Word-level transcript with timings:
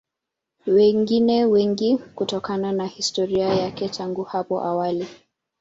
Wengine 0.67 1.45
wengi 1.45 1.97
kutokana 2.15 2.71
na 2.71 2.87
historia 2.87 3.47
yake 3.49 3.89
tangu 3.89 4.23
hapo 4.23 4.61
awali 4.61 5.07